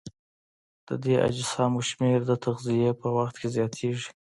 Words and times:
د 0.87 0.89
دې 1.03 1.15
اجسامو 1.29 1.81
شمېر 1.89 2.19
د 2.25 2.31
تغذیې 2.43 2.91
په 3.01 3.07
وخت 3.17 3.35
کې 3.41 3.47
زیاتیږي. 3.55 4.09